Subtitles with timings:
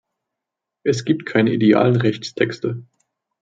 [0.83, 2.81] Es gibt keine idealen Rechtstexte.